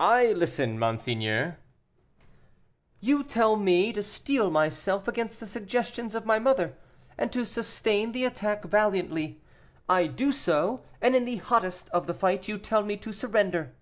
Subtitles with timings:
[0.00, 1.58] "I listen, monseigneur."
[3.00, 6.74] "You tell me to steel myself against the suggestions of my mother,
[7.18, 9.42] and to sustain the attack valiantly.
[9.90, 13.74] I do so; and in the hottest of the fight you tell me to surrender."